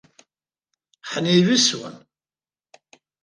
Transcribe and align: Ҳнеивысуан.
Ҳнеивысуан. 1.09 1.95